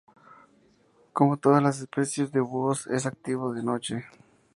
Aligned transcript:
Como 1.13 1.37
todas 1.37 1.61
las 1.61 1.79
especies 1.79 2.31
de 2.31 2.39
búhos, 2.39 2.87
es 2.87 3.05
activo 3.05 3.53
de 3.53 3.61
noche. 3.61 4.03